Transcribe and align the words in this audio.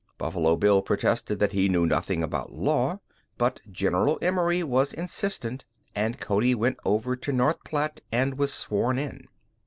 Buffalo 0.17 0.55
Bill 0.55 0.81
protested 0.81 1.37
that 1.37 1.51
he 1.51 1.69
knew 1.69 1.85
nothing 1.85 2.23
about 2.23 2.51
law, 2.51 2.99
but 3.37 3.59
General 3.71 4.17
Emory 4.19 4.63
was 4.63 4.93
insistent 4.93 5.63
and 5.93 6.19
Cody 6.19 6.55
went 6.55 6.77
over 6.83 7.15
to 7.17 7.31
North 7.31 7.63
Platte 7.63 8.01
and 8.11 8.35
was 8.39 8.51
sworn 8.51 8.97
in. 8.97 9.27